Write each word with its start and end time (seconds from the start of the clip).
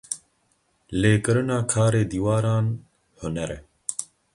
Lêkirina 0.99 1.57
karê 1.71 2.03
dîwaran 2.11 2.65
huner 3.19 3.49
e. 3.57 3.57